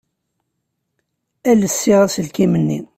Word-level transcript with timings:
Ales 1.49 1.73
ssiɣ 1.75 1.99
aselkim-nni. 2.05 2.79